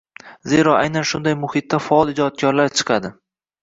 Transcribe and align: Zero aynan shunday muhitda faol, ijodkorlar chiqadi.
Zero 0.53 0.73
aynan 0.77 1.05
shunday 1.11 1.37
muhitda 1.43 1.83
faol, 1.91 2.17
ijodkorlar 2.17 2.77
chiqadi. 2.83 3.19